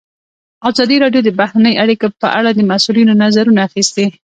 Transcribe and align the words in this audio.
ازادي 0.69 0.95
راډیو 1.03 1.25
د 1.25 1.29
بهرنۍ 1.39 1.73
اړیکې 1.83 2.07
په 2.21 2.27
اړه 2.39 2.49
د 2.53 2.59
مسؤلینو 2.71 3.13
نظرونه 3.23 3.59
اخیستي. 3.67 4.05